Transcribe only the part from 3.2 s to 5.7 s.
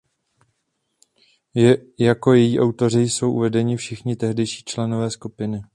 uvedeni všichni tehdejší členové skupiny.